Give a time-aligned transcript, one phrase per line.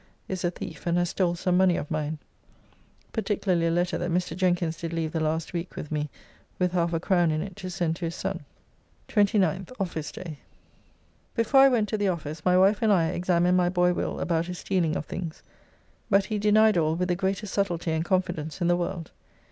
[0.27, 2.17] ]is a thief and has stole some money of mine,
[3.13, 4.35] particularly a letter that Mr.
[4.35, 6.09] Jenkins did leave the last week with me
[6.57, 8.43] with half a crown in it to send to his son.
[9.09, 10.39] 29th (Office day).
[11.35, 14.47] Before I went to the office my wife and I examined my boy Will about
[14.47, 15.43] his stealing of things,
[16.09, 19.11] but he denied all with the greatest subtlety and confidence in the world.